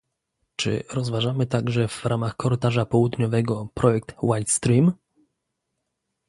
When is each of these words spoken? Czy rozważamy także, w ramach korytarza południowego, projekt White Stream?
Czy 0.55 0.83
rozważamy 0.93 1.45
także, 1.45 1.87
w 1.87 2.05
ramach 2.05 2.35
korytarza 2.37 2.85
południowego, 2.85 3.67
projekt 3.73 4.15
White 4.23 4.51
Stream? 4.51 4.91